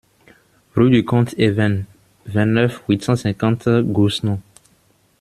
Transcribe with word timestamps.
Rue 0.75 0.89
du 0.89 1.05
Comte 1.05 1.35
Even, 1.37 1.85
vingt-neuf, 2.25 2.81
huit 2.89 3.03
cent 3.03 3.15
cinquante 3.15 3.69
Gouesnou 3.83 4.39